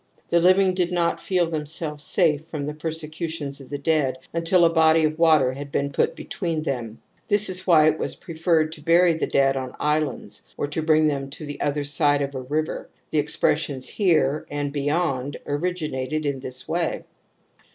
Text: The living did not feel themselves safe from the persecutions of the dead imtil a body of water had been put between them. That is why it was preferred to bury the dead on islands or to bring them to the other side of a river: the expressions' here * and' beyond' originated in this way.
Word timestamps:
The 0.29 0.39
living 0.39 0.73
did 0.73 0.91
not 0.91 1.21
feel 1.21 1.45
themselves 1.45 2.03
safe 2.03 2.43
from 2.49 2.65
the 2.65 2.73
persecutions 2.73 3.61
of 3.61 3.69
the 3.69 3.77
dead 3.77 4.17
imtil 4.33 4.65
a 4.65 4.69
body 4.71 5.03
of 5.03 5.19
water 5.19 5.53
had 5.53 5.71
been 5.71 5.91
put 5.91 6.15
between 6.15 6.63
them. 6.63 6.99
That 7.27 7.47
is 7.47 7.67
why 7.67 7.85
it 7.87 7.99
was 7.99 8.15
preferred 8.15 8.71
to 8.71 8.81
bury 8.81 9.13
the 9.13 9.27
dead 9.27 9.55
on 9.55 9.75
islands 9.79 10.41
or 10.57 10.65
to 10.65 10.81
bring 10.81 11.05
them 11.07 11.29
to 11.29 11.45
the 11.45 11.61
other 11.61 11.83
side 11.83 12.23
of 12.23 12.33
a 12.33 12.41
river: 12.41 12.89
the 13.11 13.19
expressions' 13.19 13.87
here 13.99 14.47
* 14.47 14.49
and' 14.49 14.73
beyond' 14.73 15.37
originated 15.45 16.25
in 16.25 16.39
this 16.39 16.67
way. 16.67 17.03